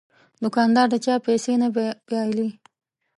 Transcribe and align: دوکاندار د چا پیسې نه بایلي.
دوکاندار 0.43 0.87
د 0.91 0.95
چا 1.05 1.15
پیسې 1.25 1.53
نه 1.61 1.67
بایلي. 2.09 2.49